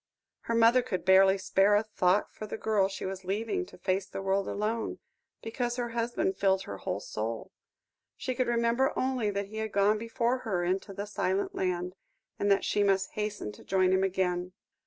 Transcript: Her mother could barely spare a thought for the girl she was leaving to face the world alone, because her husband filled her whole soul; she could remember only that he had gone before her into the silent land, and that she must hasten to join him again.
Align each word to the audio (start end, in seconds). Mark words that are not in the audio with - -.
Her 0.45 0.55
mother 0.55 0.81
could 0.81 1.05
barely 1.05 1.37
spare 1.37 1.75
a 1.75 1.83
thought 1.83 2.33
for 2.33 2.47
the 2.47 2.57
girl 2.57 2.87
she 2.87 3.05
was 3.05 3.23
leaving 3.23 3.67
to 3.67 3.77
face 3.77 4.07
the 4.07 4.23
world 4.23 4.47
alone, 4.47 4.97
because 5.43 5.75
her 5.75 5.89
husband 5.89 6.37
filled 6.39 6.63
her 6.63 6.77
whole 6.77 6.99
soul; 6.99 7.51
she 8.17 8.33
could 8.33 8.47
remember 8.47 8.97
only 8.97 9.29
that 9.29 9.49
he 9.49 9.57
had 9.57 9.71
gone 9.71 9.99
before 9.99 10.39
her 10.39 10.63
into 10.63 10.91
the 10.91 11.05
silent 11.05 11.53
land, 11.53 11.93
and 12.39 12.49
that 12.49 12.65
she 12.65 12.81
must 12.81 13.11
hasten 13.11 13.51
to 13.51 13.63
join 13.63 13.93
him 13.93 14.03
again. 14.03 14.53